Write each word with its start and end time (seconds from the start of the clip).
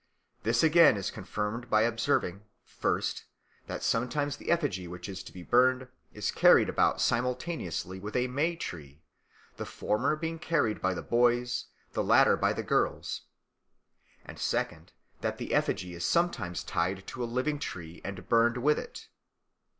This, 0.41 0.63
again, 0.63 0.97
is 0.97 1.11
confirmed 1.11 1.69
by 1.69 1.83
observing, 1.83 2.41
first, 2.63 3.25
that 3.67 3.83
sometimes 3.83 4.35
the 4.35 4.49
effigy 4.49 4.87
which 4.87 5.07
is 5.07 5.21
to 5.21 5.31
be 5.31 5.43
burned 5.43 5.89
is 6.11 6.31
carried 6.31 6.69
about 6.69 6.99
simultaneously 6.99 7.99
with 7.99 8.15
a 8.15 8.25
May 8.25 8.55
tree, 8.55 9.03
the 9.57 9.65
former 9.67 10.15
being 10.15 10.39
carried 10.39 10.81
by 10.81 10.95
the 10.95 11.03
boys, 11.03 11.65
the 11.93 12.03
latter 12.03 12.35
by 12.35 12.51
the 12.51 12.63
girls; 12.63 13.25
and, 14.25 14.39
second, 14.39 14.91
that 15.19 15.37
the 15.37 15.53
effigy 15.53 15.93
is 15.93 16.03
sometimes 16.03 16.63
tied 16.63 17.05
to 17.05 17.23
a 17.23 17.29
living 17.29 17.59
tree 17.59 18.01
and 18.03 18.27
burned 18.27 18.57
with 18.57 18.79
it. 18.79 19.07